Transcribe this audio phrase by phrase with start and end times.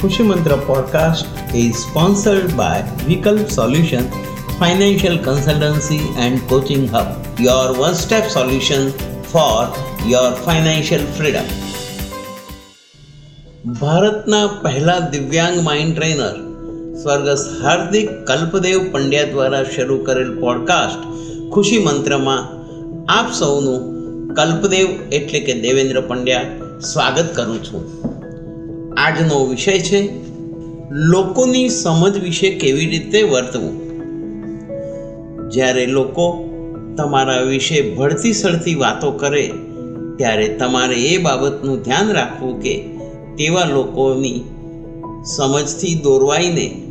[0.00, 2.74] Khushi Mantra podcast is sponsored by
[3.08, 4.04] Vikalp Solution
[4.58, 7.08] Financial Consultancy and Coaching Hub,
[7.40, 8.92] your one-step solution
[9.32, 9.54] for
[10.06, 11.48] your financial freedom.
[13.80, 16.36] ભારતના પહેલા દિવ્યાંગ mind trainer
[17.02, 21.02] સ્વર્ગસ્થ હાર્દિક કલ્પદેવ પંડ્યા દ્વારા શરૂ કરેલ podcast
[21.52, 22.42] ખુશી મંત્રમાં
[23.12, 23.82] આપ સૌનું
[24.34, 26.46] કલ્પદેવ એટલે કે દેવેન્દ્ર પંડ્યા
[26.80, 28.07] સ્વાગત કરું છું
[28.98, 30.08] આજનો વિષય છે,
[30.90, 33.88] લોકોની સમજ વિશે કેવી રીતે વર્તવું?
[35.50, 36.44] જ્યારે લોકો
[36.96, 39.52] તમારા વિશે ભળતી સળતી વાતો કરે,
[40.16, 42.82] ત્યારે તમારે એ બાબતનું ધ્યાન રાખવું કે
[43.36, 44.40] તેવા લોકોની
[45.24, 46.82] સમજથી દોરવાઈને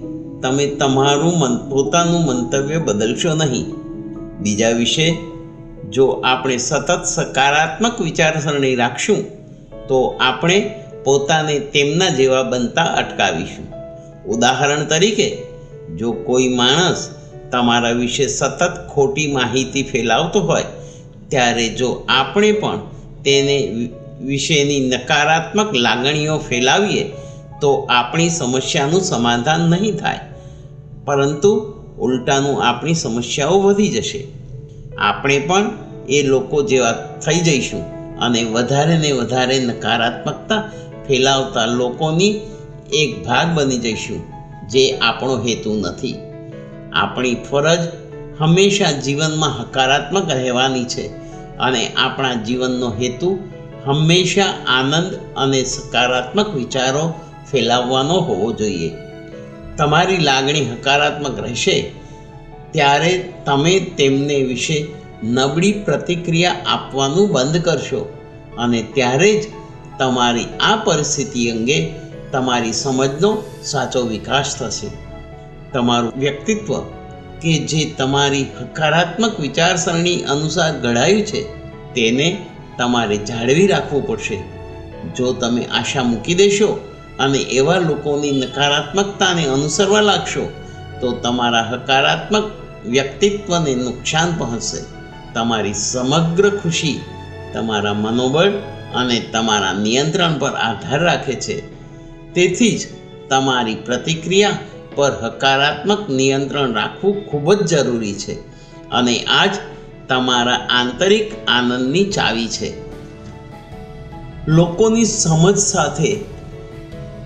[0.41, 3.65] તમે તમારું મન, પોતાનું મંતવ્ય બદલશો નહીં.
[4.39, 5.17] બીજા વિશે,
[5.89, 9.23] જો આપણે સતત સકારાત્મક વિચારસરણી રાખશું,
[9.87, 10.71] તો આપણે
[11.07, 13.65] પોતાને તેમના જેવા બનતા અટકાવીશું.
[14.25, 15.37] ઉદાહરણ તરીકે,
[15.97, 17.09] જો કોઈ માણસ
[17.51, 20.63] તમારા વિશે સતત ખોટી માહિતી ફેલાવતો હોય,
[21.27, 22.79] ત્યારે જો આપણે પણ
[23.23, 23.89] તેને
[24.25, 27.11] વિશેની નકારાત્મક લાગણીઓ ફેલાવીએ,
[27.61, 30.19] તો આપણી સમસ્યાનું સમાધાન નહીં થાય.
[31.05, 34.27] પરંતુ ઉલટાનું આપણી સમસ્યાઓ વધી જશે.
[34.97, 35.71] આપણે પણ
[36.09, 36.91] એ લોકો જેવા
[37.25, 37.81] થઈ જઈશું
[38.19, 40.71] અને વધારે ને વધારે નકારાત્મકતા
[41.07, 42.39] ફેલાવતા લોકોની
[42.93, 44.19] એક ભાગ બની જઈશું,
[44.67, 46.15] જે આપણો હેતુ નથી.
[46.93, 47.79] આપણી ફરજ
[48.39, 51.07] હંમેશા જીવનમાં હકારાત્મક રહેવાની છે
[51.57, 53.39] અને આપણા જીવનનો હેતુ
[53.85, 57.13] હંમેશા આનંદ અને સકારાત્મક વિચારો
[57.51, 58.91] ફેલાવવાનો હોવો જોઈએ.
[59.77, 61.91] તમારી લાગણી હકારાત્મક રહેશે,
[62.71, 64.85] ત્યારે તમે તેમને વિશે
[65.23, 68.01] નબળી પ્રતિક્રિયા આપવાનું બંધ કરશો
[68.57, 69.45] અને ત્યારે જ
[69.99, 71.91] તમારી આ પરિસ્થિતિ અંગે
[72.31, 74.87] તમારી સમજનો સાચો વિકાસ થશે.
[75.73, 76.79] તમારું વ્યક્તિત્વ
[77.41, 81.43] કે જે તમારી હકારાત્મક વિચારસરણી અનુસાર ઘડાયું છે,
[81.93, 82.45] તેને
[82.77, 84.43] તમારે જાળવી રાખવું પડશે.
[85.17, 86.79] જો તમે આશા મૂકી દેશો
[87.19, 90.49] અને એવા લોકોની નકારાત્મકતાને અનુસરવા લાગશો,
[91.01, 92.51] તો તમારા હકારાત્મક
[92.85, 94.77] વ્યક્તિત્વને નુકસાન પહોંચશે.
[95.33, 97.01] તમારી સમગ્ર ખુશી,
[97.53, 98.51] તમારા મનોબળ
[98.95, 101.77] અને તમારા નિયંત્રણ પર આધાર રાખે છે.
[102.33, 102.81] તેથી જ
[103.29, 104.57] તમારી પ્રતિક્રિયા
[104.95, 108.33] પર હકારાત્મક નિયંત્રણ રાખવું ખૂબ જ જરૂરી છે
[108.89, 109.49] અને આ જ
[110.07, 112.73] તમારા આંતરિક આનંદની ચાવી છે.
[114.47, 116.19] લોકોની સમજ સાથે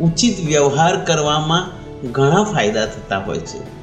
[0.01, 1.69] ઉચિત વ્યવહાર કરવામાં
[2.11, 3.81] ઘણા ફાયદા થતા હોય છે.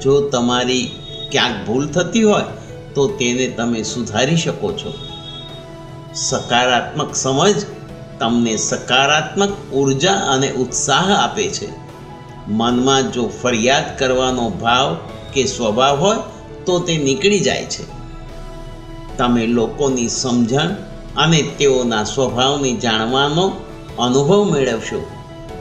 [0.00, 0.90] જો તમારી
[1.32, 2.44] ક્યાંક ભૂલ થતી હોય
[2.94, 5.13] તો તેને તમે સુધારી શકો છો.
[6.14, 7.54] સકારાત્મક સમજ
[8.18, 11.68] તમને સકારાત્મક ઊર્જા અને ઉત્સાહ આપે છે.
[12.48, 14.96] મનમાં જો ફરિયાદ કરવાનો ભાવ
[15.32, 16.16] કે સ્વભાવ હોય
[16.66, 17.82] તો તે નીકળી જાય છે.
[19.16, 20.68] તમે લોકોની સમજણ
[21.16, 23.52] અને તેઓના સ્વભાવને જાણવાનો
[23.98, 25.06] અનુભવ મેળવશો.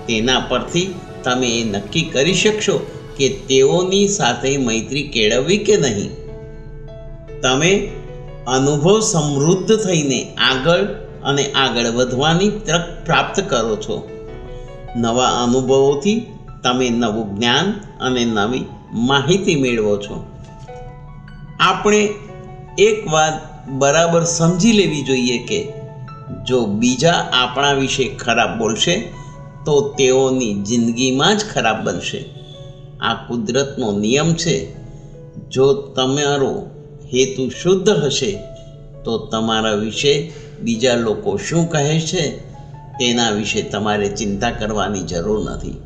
[0.08, 0.94] તેના પરથી
[1.24, 2.80] તમે એ નક્કી કરી શકશો
[3.18, 6.10] કે તેઓની સાથે મૈત્રી કેળવવી કે નહીં.
[7.42, 7.92] તમે
[8.48, 10.84] અનુભવ સમૃદ્ધ થઈને આગળ
[11.24, 14.10] અને આગળ વધવાની તક પ્રાપ્ત કરો છો.
[14.96, 16.26] નવા અનુભવોથી
[16.64, 17.72] તમે નવું જ્ઞાન
[18.02, 20.26] અને નવી માહિતી મેળવો છો.
[21.60, 22.10] આપણે
[22.78, 25.74] એક વાત બરાબર સમજી લેવી જોઈએ કે
[26.48, 29.14] જો બીજા આપણા વિશે ખરાબ બોલશે,
[29.66, 32.26] તો તેઓની જિંદગીમાં જ ખરાબ બનશે.
[33.02, 34.76] આ કુદરતનો નિયમ છે,
[35.50, 36.68] જો તમારો
[37.06, 38.40] હેતુ શુદ્ધ હશે,
[39.06, 40.32] તો તમારા વિશે
[40.62, 42.40] બીજા લોકો શું કહે છે,
[43.00, 45.78] તેના વિશે તમારે ચિંતા કરવાની જરૂર નથી.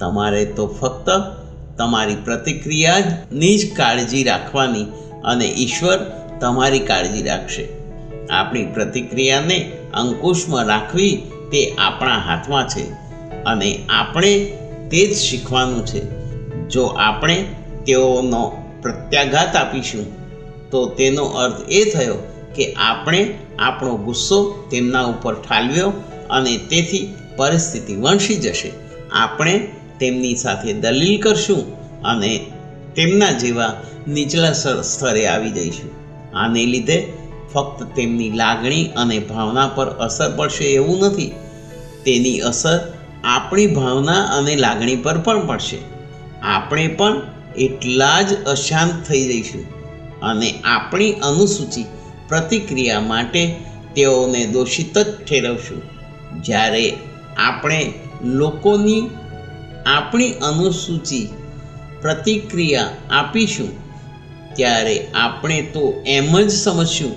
[0.00, 1.10] તમારે તો ફક્ત
[1.78, 4.84] તમારી પ્રતિક્રિયાની જ કાળજી રાખવાની
[5.24, 5.98] અને ઈશ્વર
[6.40, 7.68] તમારી કાળજી રાખશે.
[8.30, 11.22] આપણી પ્રતિક્રિયાને અંકુશમાં રાખવી
[11.52, 12.90] તે આપણા હાથમાં છે
[13.44, 14.56] અને આપણે
[14.90, 16.20] તે જ શીખવાનું છે.
[16.68, 17.44] જો આપણે
[17.86, 20.19] તેઓનો પ્રત્યાઘાત આપીશું
[20.70, 22.14] તો તેનો અર્થ એ થયો
[22.56, 25.92] કે આપણે આપણો ગુસ્સો તેમના ઉપર ઠાલવ્યો
[26.30, 28.72] અને તેથી પરિસ્થિતિ વણસી જશે.
[29.12, 29.68] આપણે
[30.00, 31.72] તેમની સાથે દલીલ કરશું
[32.02, 32.46] અને
[32.96, 33.76] તેમના જેવા
[34.08, 34.52] નીચલા
[34.82, 35.90] સ્તરે આવી જઈશું.
[36.36, 37.12] આને લીધે
[37.54, 41.28] ફક્ત તેમની લાગણી અને ભાવના પર અસર પડશે એવું નથી.
[42.04, 42.92] તેની અસર
[43.24, 45.78] આપણી ભાવના અને લાગણી પર પણ પડશે.
[46.42, 47.22] આપણે પણ
[47.58, 49.79] એટલા જ અશાંત થઈ જઈશું.
[50.22, 51.84] અને આપણી અનુસૂચિ
[52.28, 53.56] પ્રતિક્રિયા માટે
[53.96, 55.82] તેઓને દોષિત જ ઠેરવશું.
[56.42, 56.94] જ્યારે
[57.36, 57.92] આપણે
[58.24, 59.10] લોકોની
[59.86, 61.28] આપણી અનુસૂચિ
[62.02, 63.70] પ્રતિક્રિયા આપીશું,
[64.56, 67.14] ત્યારે આપણે તો એમ જ સમજશું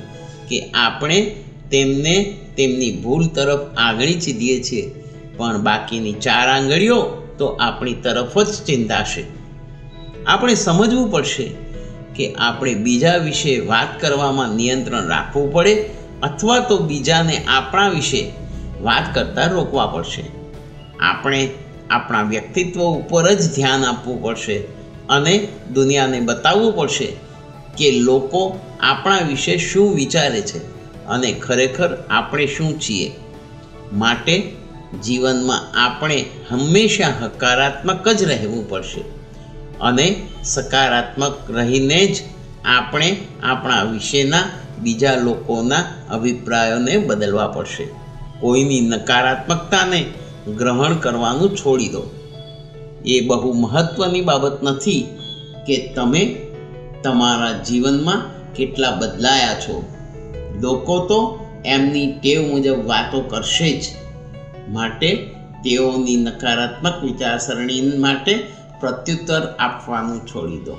[0.47, 1.35] કે આપણે
[1.71, 4.91] તેમને તેમની ભૂલ તરફ આંગળી ચીધીએ છીએ.
[5.37, 7.03] પણ બાકીની ચાર આંગળીઓ
[7.37, 9.23] તો આપણી તરફ જ ચિંતાશે
[10.27, 11.62] આપણે સમજવું પડશે
[12.15, 15.89] કે આપણે બીજા વિશે વાત કરવામાં નિયંત્રણ રાખવું પડે
[16.23, 18.31] અથવા તો બીજાને આપણા વિશે
[18.81, 20.23] વાત કરતાં રોકવા પડશે.
[20.99, 21.49] આપણે
[21.89, 24.57] આપણા વ્યક્તિત્વ ઉપર જ ધ્યાન આપવું પડશે
[25.09, 27.13] અને દુનિયાને બતાવવું પડશે
[27.77, 30.59] કે લોકો આપણા વિશે શું વિચારે છે
[31.05, 33.11] અને ખરેખર આપણે શું છીએ.
[33.93, 34.51] માટે
[35.03, 39.22] જીવનમાં આપણે હંમેશા હકારાત્મક જ રહેવું પડશે.
[39.83, 42.21] અને સકારાત્મક રહીને જ
[42.65, 44.43] આપણે આપણા વિશેના
[44.81, 47.87] બીજા લોકોના અભિપ્રાયોને બદલવા પડશે.
[48.39, 50.05] કોઈની નકારાત્મકતાને
[50.57, 52.03] ગ્રહણ કરવાનું છોડી દો.
[53.05, 55.05] એ બહુ મહત્ત્વની બાબત નથી
[55.67, 56.35] કે તમે
[57.03, 58.21] તમારા જીવનમાં
[58.53, 59.85] કેટલા બદલાયા છો.
[60.61, 63.83] લોકો તો એમની ટેવ મુજબ વાતો કરશે જ.
[64.69, 65.15] માટે
[65.63, 70.75] તેઓની નકારાત્મક વિચારસરણી માટે પ્રત્યુત્તર આપવાનું છોડી દો.